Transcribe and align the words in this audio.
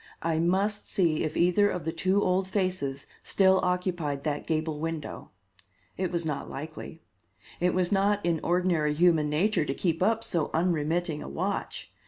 I 0.23 0.39
must 0.39 0.89
see 0.89 1.23
if 1.23 1.37
either 1.37 1.69
of 1.69 1.85
the 1.85 1.91
two 1.91 2.23
old 2.23 2.47
faces 2.47 3.05
still 3.21 3.59
occupied 3.61 4.23
that 4.23 4.47
gable 4.47 4.79
window. 4.79 5.29
It 5.95 6.11
was 6.11 6.25
not 6.25 6.49
likely. 6.49 7.03
It 7.59 7.75
was 7.75 7.91
not 7.91 8.19
in 8.25 8.39
ordinary 8.41 8.95
human 8.95 9.29
nature 9.29 9.63
to 9.63 9.75
keep 9.75 10.01
up 10.01 10.23
so 10.23 10.49
unremitting 10.55 11.21
a 11.21 11.29
watch. 11.29 11.93